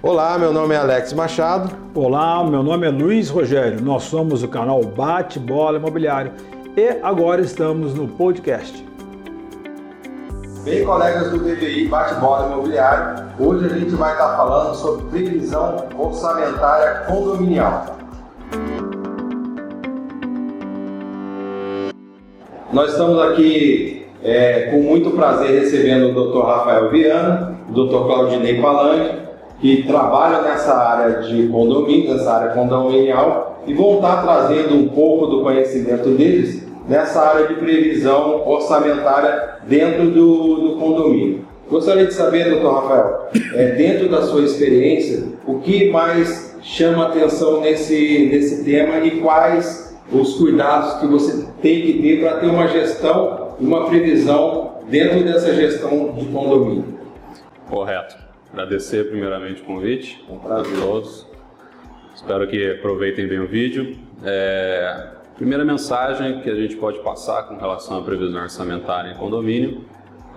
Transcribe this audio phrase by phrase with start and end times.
[0.00, 1.74] Olá, meu nome é Alex Machado.
[1.92, 3.80] Olá, meu nome é Luiz Rogério.
[3.82, 6.30] Nós somos o canal Bate Bola Imobiliário
[6.76, 8.86] e agora estamos no podcast.
[10.62, 15.88] Bem, colegas do DVI Bate Bola Imobiliário, hoje a gente vai estar falando sobre previsão
[15.98, 17.96] orçamentária condominial.
[22.72, 26.46] Nós estamos aqui é, com muito prazer recebendo o Dr.
[26.46, 28.06] Rafael Viana, o Dr.
[28.06, 29.26] Claudinei Palanque,
[29.60, 35.26] que trabalham nessa área de condomínio, nessa área condominial, e vão estar trazendo um pouco
[35.26, 41.46] do conhecimento deles nessa área de previsão orçamentária dentro do, do condomínio.
[41.68, 47.60] Gostaria de saber, doutor Rafael, é, dentro da sua experiência, o que mais chama atenção
[47.60, 52.66] nesse, nesse tema e quais os cuidados que você tem que ter para ter uma
[52.68, 56.84] gestão e uma previsão dentro dessa gestão de condomínio?
[57.68, 58.27] Correto.
[58.52, 61.26] Agradecer primeiramente o convite a todos.
[62.14, 63.96] Espero que aproveitem bem o vídeo.
[64.24, 69.84] É, primeira mensagem que a gente pode passar com relação à previsão orçamentária em condomínio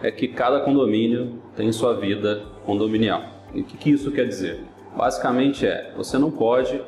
[0.03, 3.23] é que cada condomínio tem sua vida condominial.
[3.53, 4.59] E o que, que isso quer dizer?
[4.95, 6.81] Basicamente é, você não pode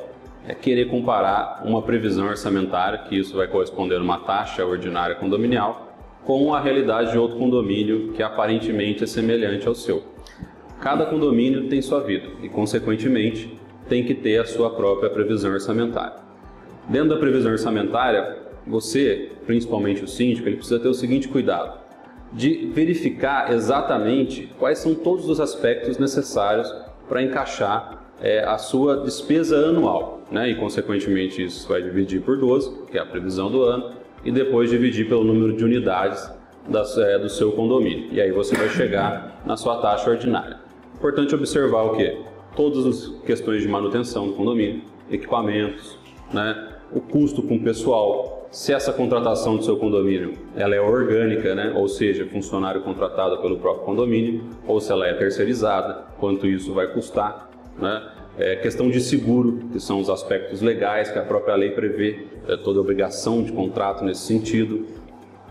[0.46, 5.96] é, querer comparar uma previsão orçamentária, que isso vai corresponder a uma taxa ordinária condominial,
[6.24, 10.02] com a realidade de outro condomínio que aparentemente é semelhante ao seu.
[10.80, 13.58] Cada condomínio tem sua vida e, consequentemente,
[13.88, 16.16] tem que ter a sua própria previsão orçamentária.
[16.88, 21.78] Dentro da previsão orçamentária, você, principalmente o síndico, ele precisa ter o seguinte cuidado:
[22.32, 26.74] de verificar exatamente quais são todos os aspectos necessários
[27.08, 30.50] para encaixar é, a sua despesa anual, né?
[30.50, 33.92] E consequentemente isso vai dividir por 12, que é a previsão do ano,
[34.24, 36.30] e depois dividir pelo número de unidades
[36.98, 38.08] é, do seu condomínio.
[38.12, 40.58] E aí você vai chegar na sua taxa ordinária.
[40.94, 42.16] Importante observar o que?
[42.56, 45.98] Todas as questões de manutenção do condomínio, equipamentos,
[46.32, 46.68] né?
[46.92, 51.72] o custo com o pessoal, se essa contratação do seu condomínio ela é orgânica, né?
[51.74, 56.86] ou seja, funcionário contratado pelo próprio condomínio, ou se ela é terceirizada, quanto isso vai
[56.86, 57.50] custar.
[57.78, 58.02] Né?
[58.38, 62.56] É, questão de seguro, que são os aspectos legais que a própria lei prevê, é,
[62.56, 64.86] toda obrigação de contrato nesse sentido.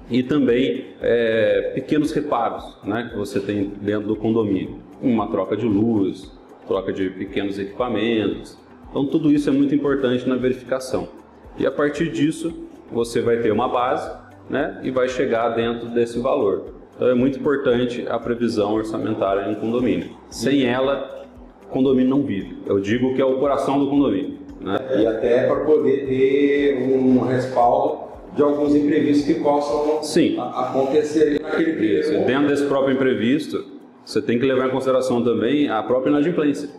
[0.09, 5.65] E também é, pequenos reparos né, que você tem dentro do condomínio uma troca de
[5.65, 6.31] luz,
[6.67, 8.57] troca de pequenos equipamentos.
[8.89, 11.09] Então tudo isso é muito importante na verificação.
[11.57, 12.53] E a partir disso,
[12.91, 14.09] você vai ter uma base
[14.49, 16.73] né, e vai chegar dentro desse valor.
[16.95, 20.11] Então é muito importante a previsão orçamentária em condomínio.
[20.29, 21.25] Sem ela,
[21.69, 22.57] condomínio não vive.
[22.65, 24.37] Eu digo que é o coração do condomínio.
[24.61, 24.77] Né?
[24.99, 28.02] E até para poder ter um respaldo
[28.35, 30.37] de alguns imprevistos que possam Sim.
[30.39, 32.25] acontecer naquele período.
[32.25, 33.63] Dentro desse próprio imprevisto,
[34.03, 36.69] você tem que levar em consideração também a própria inadimplência,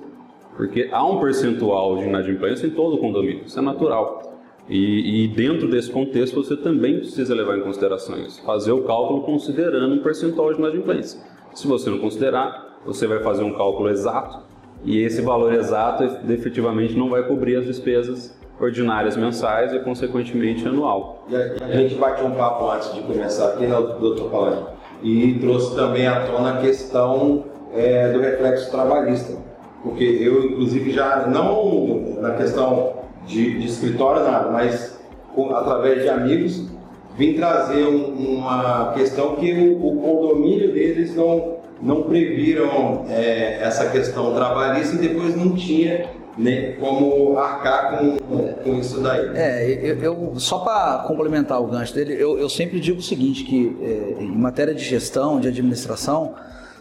[0.57, 4.35] porque há um percentual de inadimplência em todo o condomínio, isso é natural.
[4.69, 9.23] E, e, dentro desse contexto você também precisa levar em consideração isso, fazer o cálculo
[9.23, 11.21] considerando um percentual de inadimplência.
[11.53, 14.43] Se você não considerar, você vai fazer um cálculo exato
[14.83, 21.25] e esse valor exato efetivamente não vai cobrir as despesas ordinárias mensais e consequentemente anual.
[21.29, 24.75] E a, gente bateu um papo antes de começar aqui, né, doutor Paladino?
[25.05, 27.45] e trouxe também à tona a questão
[27.75, 29.35] é, do reflexo trabalhista.
[29.83, 32.95] Porque eu, inclusive, já, não na questão
[33.27, 34.99] de, de escritório, nada, mas
[35.35, 36.71] com, através de amigos,
[37.19, 43.91] vim trazer um, uma questão que o, o, condomínio deles não, não previram é, essa
[43.91, 46.07] questão trabalhista e depois não tinha
[46.37, 48.17] né, como arcar com,
[48.63, 49.31] com isso daí.
[49.35, 53.45] É, eu, eu só para complementar o gancho dele, eu, eu sempre digo o seguinte,
[53.45, 56.35] que é, em matéria de gestão, de administração,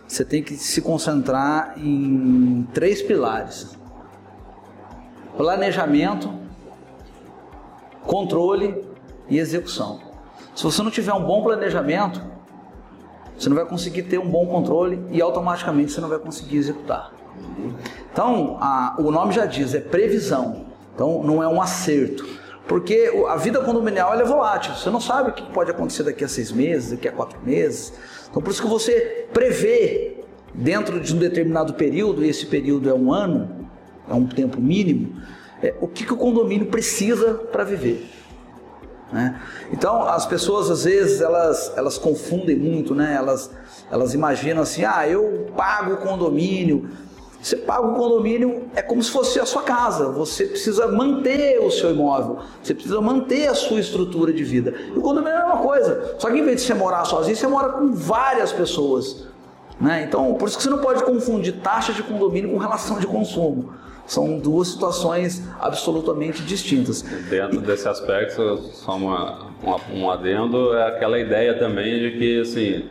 [0.08, 3.78] você tem que se concentrar em três pilares.
[5.38, 6.31] Planejamento,
[8.06, 8.84] controle
[9.30, 10.00] e execução.
[10.56, 12.22] Se você não tiver um bom planejamento,
[13.38, 17.12] você não vai conseguir ter um bom controle e automaticamente você não vai conseguir executar.
[18.13, 20.68] Então, a, o nome já diz, é previsão.
[20.94, 22.25] Então, não é um acerto.
[22.68, 24.75] Porque a vida condominial é volátil.
[24.75, 27.92] Você não sabe o que pode acontecer daqui a seis meses, daqui a quatro meses.
[28.30, 30.24] Então, por isso que você prevê
[30.54, 33.68] dentro de um determinado período, e esse período é um ano,
[34.07, 35.19] é um tempo mínimo,
[35.62, 38.07] é, o que, que o condomínio precisa para viver.
[39.12, 39.42] Né?
[39.71, 43.15] Então, as pessoas às vezes elas, elas confundem muito, né?
[43.15, 43.50] elas,
[43.92, 46.89] elas imaginam assim: ah, eu pago o condomínio,
[47.44, 50.10] você paga o condomínio, é como se fosse a sua casa.
[50.12, 54.74] Você precisa manter o seu imóvel, você precisa manter a sua estrutura de vida.
[54.95, 56.16] E o condomínio é a mesma coisa.
[56.19, 59.28] Só que em vez de você morar sozinho, você mora com várias pessoas.
[59.80, 60.06] Né?
[60.07, 63.74] Então, por isso que você não pode confundir taxa de condomínio com relação de consumo.
[64.06, 67.01] São duas situações absolutamente distintas.
[67.01, 72.86] Dentro desse aspecto, só uma, uma, um adendo, é aquela ideia também de que, assim,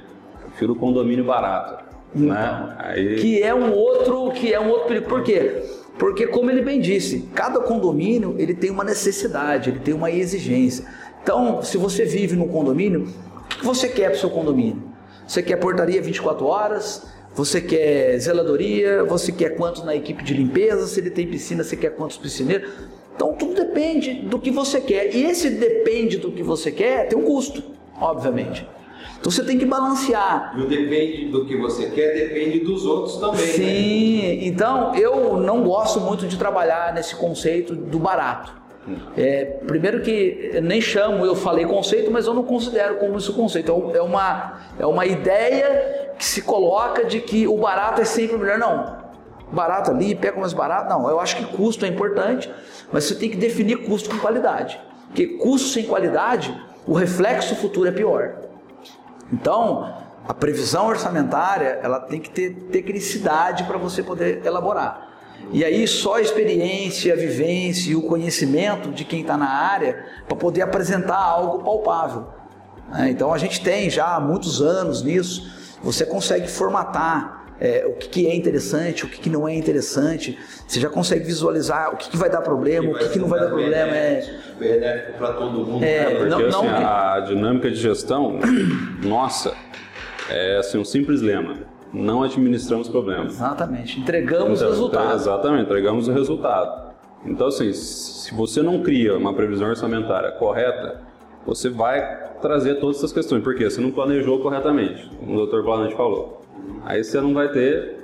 [0.44, 1.81] prefiro condomínio barato.
[2.14, 2.76] Então, né?
[2.78, 3.16] Aí...
[3.16, 5.08] Que é um outro, que é um outro perigo.
[5.08, 5.62] Por quê?
[5.98, 10.84] Porque, como ele bem disse, cada condomínio ele tem uma necessidade, ele tem uma exigência.
[11.22, 13.06] Então, se você vive num condomínio,
[13.54, 14.82] o que você quer para o seu condomínio?
[15.26, 17.06] Você quer portaria 24 horas?
[17.34, 19.04] Você quer zeladoria?
[19.04, 20.86] Você quer quantos na equipe de limpeza?
[20.86, 22.70] Se ele tem piscina, você quer quantos piscineiros?
[23.14, 25.14] Então, tudo depende do que você quer.
[25.14, 27.62] E esse depende do que você quer tem um custo,
[28.00, 28.66] obviamente.
[29.18, 30.54] Então você tem que balancear.
[30.56, 33.46] E o depende do que você quer, depende dos outros também.
[33.46, 33.52] Né?
[33.52, 34.46] Sim, né?
[34.46, 38.62] então eu não gosto muito de trabalhar nesse conceito do barato.
[39.16, 43.92] É, primeiro que nem chamo, eu falei conceito, mas eu não considero como isso conceito.
[43.94, 48.36] É, é uma, é uma ideia que se coloca de que o barato é sempre
[48.36, 48.58] melhor.
[48.58, 48.96] Não,
[49.52, 50.88] barato ali, pega mais barato.
[50.88, 52.50] Não, eu acho que custo é importante,
[52.92, 54.80] mas você tem que definir custo com qualidade.
[55.06, 58.34] Porque custo sem qualidade, o reflexo futuro é pior.
[59.32, 59.94] Então,
[60.28, 65.08] a previsão orçamentária, ela tem que ter tecnicidade para você poder elaborar.
[65.50, 70.04] E aí só a experiência, a vivência e o conhecimento de quem está na área
[70.28, 72.28] para poder apresentar algo palpável.
[72.90, 73.10] Né?
[73.10, 75.50] Então a gente tem já há muitos anos nisso.
[75.82, 80.36] Você consegue formatar é, o que, que, é interessante, o que, que, não é interessante.
[80.66, 83.38] Você já consegue visualizar o que, que vai dar problema, o que, que não vai
[83.38, 83.72] dar problema.
[83.72, 84.20] É
[84.58, 85.84] benéfico para todo mundo.
[85.84, 86.86] É, é porque não, assim, não...
[86.86, 88.40] a dinâmica de gestão,
[89.04, 89.54] nossa,
[90.28, 91.58] é assim, um simples lema.
[91.92, 93.34] Não administramos problemas.
[93.34, 94.00] Exatamente.
[94.00, 95.14] Entregamos então, o resultado.
[95.14, 96.92] Exatamente, entregamos o resultado.
[97.24, 101.00] Então, assim, se você não cria uma previsão orçamentária correta,
[101.46, 103.44] você vai trazer todas essas questões.
[103.44, 105.62] Porque você não planejou corretamente, como o Dr.
[105.62, 106.41] Planante falou.
[106.84, 107.98] Aí você não vai ter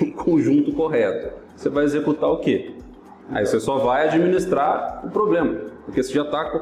[0.00, 1.34] um conjunto correto.
[1.56, 2.72] Você vai executar o quê?
[3.30, 5.54] Aí você só vai administrar o problema,
[5.84, 6.60] porque você já está com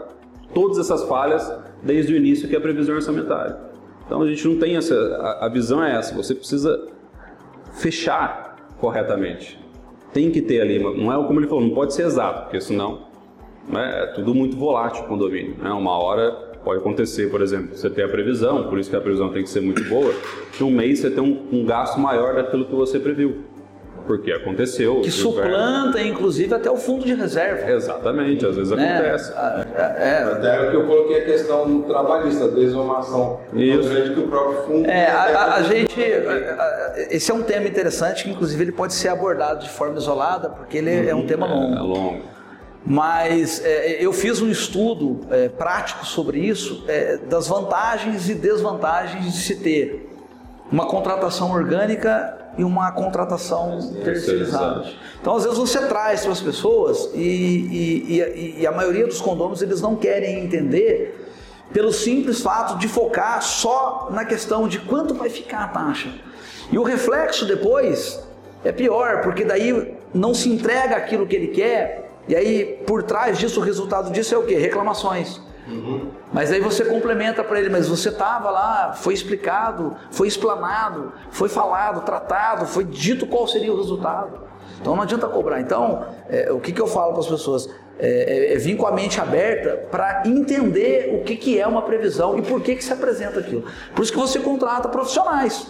[0.54, 1.52] todas essas falhas
[1.82, 3.56] desde o início que é a previsão orçamentária.
[4.06, 4.94] Então a gente não tem essa.
[5.40, 6.88] A, visão é essa, você precisa
[7.72, 9.58] fechar corretamente.
[10.12, 13.06] Tem que ter ali, não é como ele falou, não pode ser exato, porque senão
[13.68, 15.56] né, é tudo muito volátil o condomínio.
[15.58, 15.70] Né?
[15.70, 19.32] Uma hora Pode acontecer, por exemplo, você tem a previsão, por isso que a previsão
[19.32, 20.14] tem que ser muito boa,
[20.52, 23.52] que um mês você tem um, um gasto maior daquilo que você previu.
[24.06, 25.00] Porque aconteceu.
[25.00, 27.70] Que suplanta, inclusive, até o fundo de reserva.
[27.70, 28.96] Exatamente, às vezes né?
[28.96, 29.32] acontece.
[29.32, 33.40] É, é, até o que eu coloquei a questão trabalhista, desomação.
[33.54, 33.88] Isso.
[33.88, 34.88] grande que o próprio fundo.
[34.88, 36.00] É, a, a, a gente.
[37.10, 40.78] esse é um tema interessante que, inclusive, ele pode ser abordado de forma isolada, porque
[40.78, 41.74] ele uhum, é um tema longo.
[41.74, 42.22] É, é longo.
[42.84, 49.32] Mas é, eu fiz um estudo é, prático sobre isso, é, das vantagens e desvantagens
[49.32, 50.10] de se ter
[50.70, 54.86] uma contratação orgânica e uma contratação terceirizada.
[55.20, 59.20] Então, às vezes você traz para as pessoas e, e, e, e, a maioria dos
[59.20, 61.30] condôminos eles não querem entender
[61.72, 66.12] pelo simples fato de focar só na questão de quanto vai ficar a taxa.
[66.70, 68.20] E o reflexo depois
[68.64, 73.38] é pior, porque daí não se entrega aquilo que ele quer e aí, por trás
[73.38, 74.56] disso, o resultado disso é o quê?
[74.56, 75.40] Reclamações.
[75.66, 76.10] Uhum.
[76.32, 81.48] Mas aí você complementa para ele, mas você estava lá, foi explicado, foi explanado, foi
[81.48, 84.40] falado, tratado, foi dito qual seria o resultado.
[84.80, 85.60] Então não adianta cobrar.
[85.60, 87.68] Então, é, o que, que eu falo para as pessoas?
[87.98, 91.82] É, é, é, vir com a mente aberta para entender o que, que é uma
[91.82, 93.64] previsão e por que, que se apresenta aquilo.
[93.94, 95.68] Por isso que você contrata profissionais,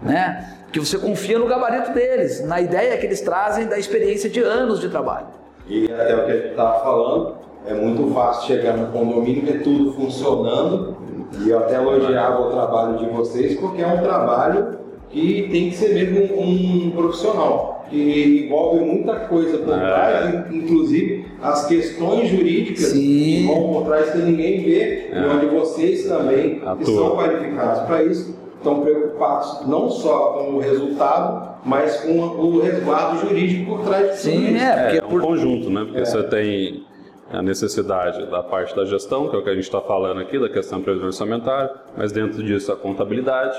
[0.00, 0.58] né?
[0.72, 4.80] Que você confia no gabarito deles, na ideia que eles trazem da experiência de anos
[4.80, 5.41] de trabalho.
[5.68, 7.34] E até o que a gente estava falando,
[7.66, 10.96] é muito fácil chegar no condomínio ver tudo funcionando.
[11.40, 14.78] E eu até elogiava o trabalho de vocês, porque é um trabalho
[15.08, 19.78] que tem que ser mesmo um, um profissional, que envolve muita coisa por é.
[19.78, 20.46] trás, é.
[20.50, 23.00] inclusive as questões jurídicas Sim.
[23.00, 25.12] que vão por trás que ninguém vê, é.
[25.14, 28.82] e onde vocês também que são qualificados para isso, estão
[29.22, 34.22] preocupados não só com o resultado, mas com o resguardo jurídico por trás disso.
[34.22, 35.22] Sim, é, porque é um por...
[35.22, 35.84] conjunto, né?
[35.84, 36.04] Porque é.
[36.04, 36.84] você tem
[37.32, 40.38] a necessidade da parte da gestão, que é o que a gente está falando aqui,
[40.38, 43.56] da questão previsão orçamentária, mas dentro disso a contabilidade,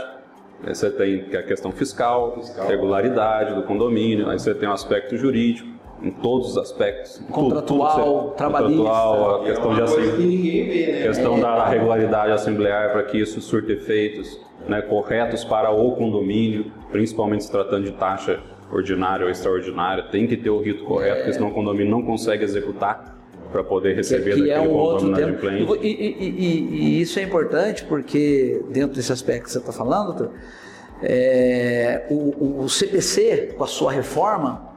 [0.63, 5.17] aí você tem a questão fiscal, fiscal, regularidade do condomínio, aí você tem o aspecto
[5.17, 7.23] jurídico, em todos os aspectos.
[7.31, 8.83] Contratual, tudo, tudo trabalhista.
[8.83, 11.03] Contratual, a questão, é de assembleia, né?
[11.03, 17.43] questão da regularidade assemblear para que isso surta efeitos né, corretos para o condomínio, principalmente
[17.43, 18.39] se tratando de taxa
[18.71, 21.15] ordinária ou extraordinária, tem que ter o rito correto, é.
[21.17, 23.17] porque senão o condomínio não consegue executar
[23.51, 25.45] para poder receber que, que daquele é um outro tempo.
[25.45, 30.07] E, e, e, e, isso é importante porque, dentro desse aspecto que você está falando,
[30.07, 30.31] doutor,
[31.05, 34.73] É, o, o, CPC, com a sua reforma,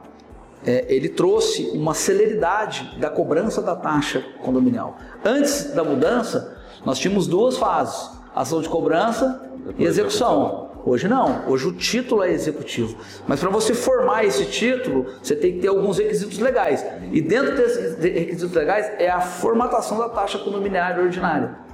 [0.65, 4.97] é, ele trouxe uma celeridade da cobrança da taxa condominial.
[5.23, 9.41] Antes da mudança, nós tínhamos duas fases: ação de cobrança
[9.77, 10.67] e execução.
[10.85, 12.97] Hoje não, hoje o título é executivo.
[13.27, 16.85] Mas para você formar esse título, você tem que ter alguns requisitos legais.
[17.11, 21.66] E dentro desses requisitos legais é a formatação da taxa condominiária ordinária.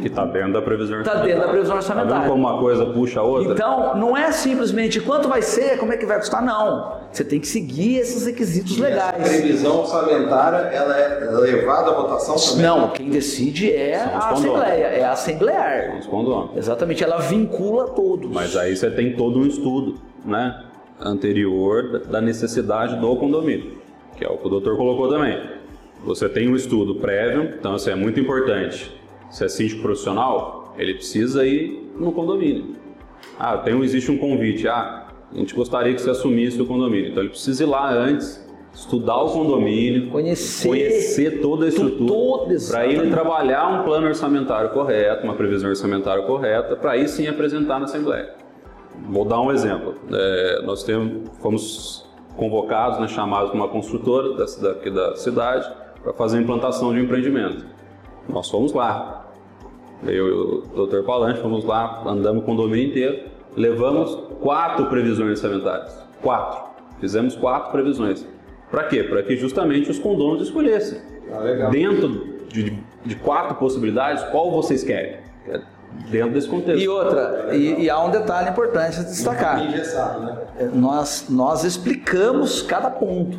[0.00, 1.20] Que está dentro da previsão orçamentária.
[1.20, 2.14] Está dentro da previsão orçamentária.
[2.14, 3.52] Tá vendo como uma coisa puxa a outra?
[3.52, 6.96] Então, não é simplesmente quanto vai ser, como é que vai custar, não.
[7.12, 9.20] Você tem que seguir esses requisitos e legais.
[9.20, 12.66] A previsão orçamentária, ela é levada à votação também?
[12.66, 16.00] Não, quem decide é a Assembleia, é a Assemblear.
[16.10, 16.56] Condôminos.
[16.56, 18.28] Exatamente, ela vincula todos.
[18.30, 20.64] Mas aí você tem todo um estudo, né,
[21.00, 23.78] anterior da necessidade do condomínio,
[24.16, 25.40] que é o que o doutor colocou também.
[26.04, 30.94] Você tem um estudo prévio, então isso é muito importante se é síndico profissional, ele
[30.94, 32.76] precisa ir no condomínio.
[33.38, 34.68] Ah, tem, existe um convite.
[34.68, 37.10] Ah, a gente gostaria que você assumisse o condomínio.
[37.10, 42.86] Então ele precisa ir lá antes, estudar o condomínio, conhecer, conhecer toda a estrutura, para
[42.86, 47.86] ele trabalhar um plano orçamentário correto, uma previsão orçamentária correta, para aí sim apresentar na
[47.86, 48.34] Assembleia.
[49.08, 49.94] Vou dar um exemplo.
[50.10, 52.06] É, nós temos, fomos
[52.36, 55.70] convocados, né, chamados por uma construtora da, daqui da cidade
[56.02, 57.66] para fazer a implantação de um empreendimento.
[58.28, 59.24] Nós fomos lá.
[60.04, 61.02] Eu e o Dr.
[61.04, 66.04] Palante fomos lá, andamos o condomínio inteiro, levamos quatro previsões orçamentárias.
[66.22, 66.64] Quatro.
[67.00, 68.26] Fizemos quatro previsões.
[68.70, 69.02] Para quê?
[69.02, 71.00] Para que justamente os condôminos escolhessem.
[71.32, 75.18] Ah, Dentro de, de, quatro possibilidades, qual vocês querem?
[75.48, 75.60] É
[76.10, 76.82] dentro desse contexto.
[76.82, 79.58] E outra, e, e, há um detalhe importante a destacar.
[79.58, 80.38] né?
[80.58, 83.38] É, nós, nós explicamos cada ponto.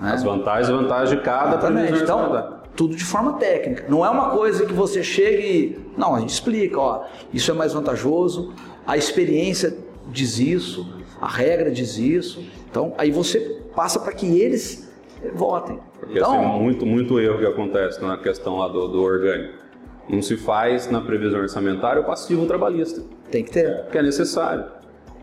[0.00, 0.12] Né?
[0.12, 3.84] As vantagens e vantagens de cada previsão então, tudo de forma técnica.
[3.88, 5.78] Não é uma coisa que você chega e.
[5.96, 8.52] Não, a gente explica, ó, isso é mais vantajoso,
[8.86, 9.76] a experiência
[10.08, 10.86] diz isso,
[11.20, 12.44] a regra diz isso.
[12.70, 14.92] Então, aí você passa para que eles
[15.34, 15.78] votem.
[15.98, 19.64] Porque então, assim, muito, muito erro que acontece na questão lá do, do orgânico.
[20.08, 23.02] Não se faz na previsão orçamentária o passivo trabalhista.
[23.30, 23.86] Tem que ter.
[23.90, 24.66] Que é necessário.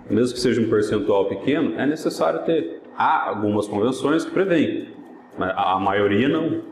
[0.09, 2.81] Mesmo que seja um percentual pequeno, é necessário ter.
[2.97, 4.89] Há algumas convenções que prevêem,
[5.37, 6.70] mas a maioria não.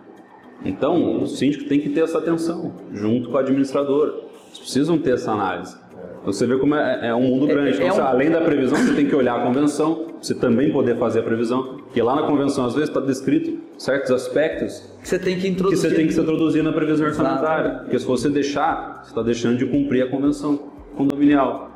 [0.63, 4.12] Então, o síndico tem que ter essa atenção, junto com a administradora.
[4.48, 5.78] Eles precisam ter essa análise.
[6.25, 7.82] Você vê como é, é um mundo é, grande.
[7.82, 8.08] É, então, um...
[8.08, 11.78] além da previsão, você tem que olhar a convenção, você também poder fazer a previsão,
[11.78, 15.82] porque lá na convenção, às vezes, está descrito certos aspectos que você tem que introduzir,
[15.82, 17.80] que você tem que se introduzir na previsão orçamentária.
[17.80, 20.60] Porque se você deixar, você está deixando de cumprir a convenção
[20.96, 21.72] condominial.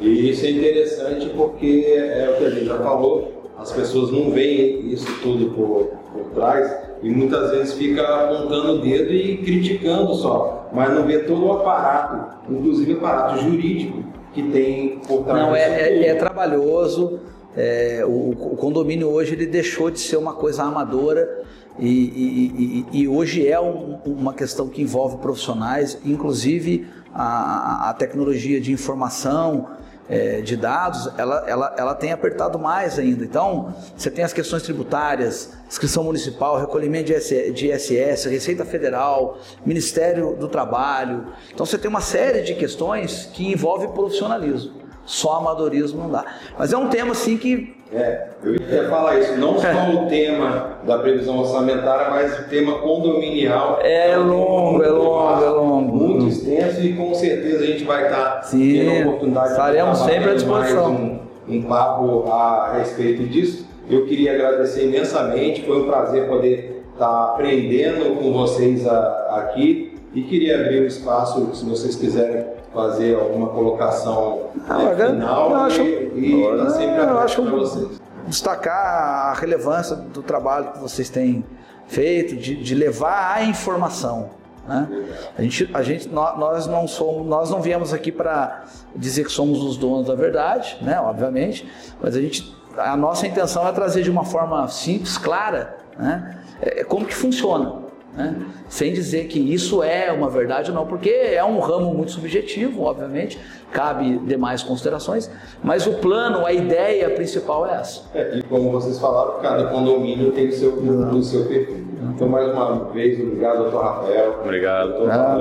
[0.00, 4.30] E isso é interessante porque é o que a gente já falou, as pessoas não
[4.30, 10.14] veem isso tudo por, por trás e muitas vezes fica apontando o dedo e criticando
[10.14, 15.40] só, mas não vê todo o aparato, inclusive o aparato jurídico que tem por trás.
[15.40, 17.20] Não, é, é, é, trabalhoso.
[17.56, 21.42] É, o, o, condomínio hoje ele deixou de ser uma coisa amadora
[21.80, 27.94] e, e, e, e hoje é um, uma questão que envolve profissionais, inclusive a, a
[27.94, 29.66] tecnologia de informação
[30.10, 33.24] é, de dados, ela, ela, ela tem apertado mais ainda.
[33.24, 37.12] Então, você tem as questões tributárias, inscrição municipal, recolhimento
[37.52, 41.28] de ISS, Receita Federal, Ministério do Trabalho.
[41.54, 44.80] Então, você tem uma série de questões que envolvem profissionalismo.
[45.10, 46.24] Só amadorismo não dá.
[46.56, 50.78] Mas é um tema assim que é, eu ia falar isso, não só o tema
[50.86, 53.80] da previsão orçamentária, mas o tema condominial.
[53.82, 55.96] É, longo, é longo, é longo.
[55.96, 60.04] Muito extenso e com certeza a gente vai estar Sim, tendo a oportunidade estaremos de
[60.04, 60.92] sempre à disposição.
[60.92, 61.10] Mais
[61.48, 63.66] um, um papo a respeito disso.
[63.88, 70.22] Eu queria agradecer imensamente, foi um prazer poder estar aprendendo com vocês a, aqui e
[70.22, 76.34] queria abrir o espaço, se vocês quiserem fazer alguma colocação é, final eu acho, e,
[76.34, 78.00] e tá sempre eu acho vocês.
[78.26, 81.44] Destacar a relevância do trabalho que vocês têm
[81.88, 84.30] feito, de, de levar a informação.
[84.66, 85.06] Né?
[85.36, 89.62] A gente, a gente, nós não somos, nós não viemos aqui para dizer que somos
[89.64, 91.00] os donos da verdade, né?
[91.00, 91.68] Obviamente,
[92.00, 96.38] mas a gente, a nossa intenção é trazer de uma forma simples, clara, né?
[96.60, 97.79] É, como que funciona.
[98.20, 98.36] Né?
[98.68, 102.82] Sem dizer que isso é uma verdade ou não, porque é um ramo muito subjetivo,
[102.82, 103.38] obviamente,
[103.72, 105.30] cabe demais considerações,
[105.62, 108.02] mas o plano, a ideia principal é essa.
[108.14, 111.84] É, e como vocês falaram, cada condomínio tem o seu, o seu perfil.
[112.14, 114.40] Então, mais uma vez, obrigado, doutor Rafael.
[114.42, 114.88] Obrigado.
[114.88, 115.36] Doutor ah,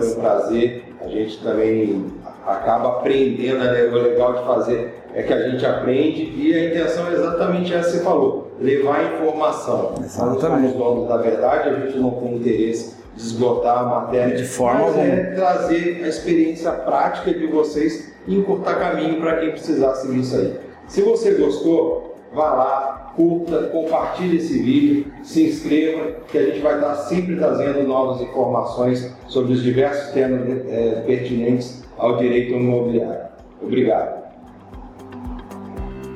[0.00, 0.84] foi um prazer.
[1.00, 2.06] A gente também
[2.46, 3.84] acaba aprendendo, né?
[3.84, 7.90] O legal de fazer é que a gente aprende e a intenção é exatamente essa
[7.90, 9.94] que você falou, levar informação.
[10.02, 10.42] Exatamente.
[10.42, 14.36] Nós somos donos da verdade, a gente não tem interesse de esgotar a matéria.
[14.36, 19.50] De forma mas é trazer a experiência prática de vocês e encurtar caminho para quem
[19.50, 20.56] precisar seguir isso aí.
[20.86, 26.74] Se você gostou, vá lá, curta, compartilhe esse vídeo, se inscreva, que a gente vai
[26.74, 33.26] estar sempre trazendo novas informações sobre os diversos temas é, pertinentes ao direito imobiliário.
[33.60, 34.21] Obrigado.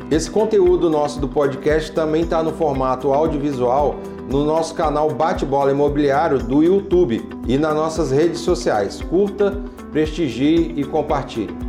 [0.08, 3.96] Esse conteúdo nosso do podcast também está no formato audiovisual
[4.30, 9.02] no nosso canal Bate-Bola Imobiliário do YouTube e nas nossas redes sociais.
[9.02, 11.65] Curta, prestigie e compartilhe.